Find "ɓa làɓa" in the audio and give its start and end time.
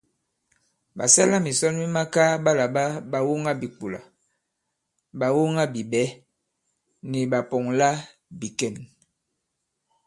2.43-2.83